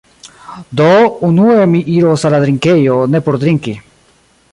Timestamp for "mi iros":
1.73-2.25